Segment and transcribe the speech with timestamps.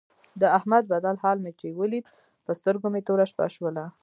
[0.41, 2.05] د احمد بدل حال مې چې ولید
[2.45, 3.83] په سترګو مې توره شپه شوله.